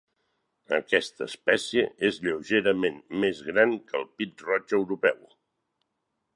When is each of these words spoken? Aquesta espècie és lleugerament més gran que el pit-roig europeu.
Aquesta 0.77 1.23
espècie 1.31 1.83
és 2.09 2.17
lleugerament 2.27 2.97
més 3.25 3.43
gran 3.53 3.77
que 3.91 3.97
el 4.03 4.09
pit-roig 4.23 4.77
europeu. 4.81 5.25